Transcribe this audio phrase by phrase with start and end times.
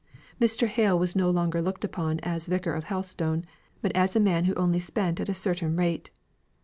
[0.41, 0.65] Mr.
[0.67, 3.45] Hale was no longer looked upon as Vicar of Helstone,
[3.83, 6.09] but as a man who only spent at a certain rate.